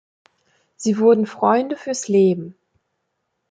Sie 0.77 0.97
wurden 0.97 1.27
Freunde 1.27 1.75
fürs 1.75 2.07
Leben. 2.07 2.55